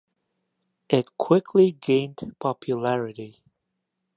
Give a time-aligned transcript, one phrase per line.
[0.89, 3.43] It quickly gained popularity.